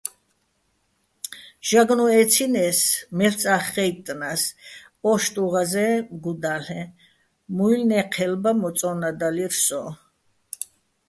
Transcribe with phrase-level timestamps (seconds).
[1.67, 2.79] ჟაგნო̆ ე́ცინეს,
[3.17, 4.43] მელ'წა́ხ ხაჲტტნა́ს,
[5.11, 5.87] ო́შტუჼ ღაზეჼ
[6.23, 6.81] გუდა́ლ'ე,
[7.55, 9.83] მუჲლნე́ჴელბა მოწო́ნადალირ სოჼ.